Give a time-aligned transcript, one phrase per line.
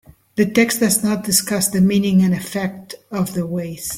[0.35, 3.89] The text does not discuss the meaning and effect of the weights.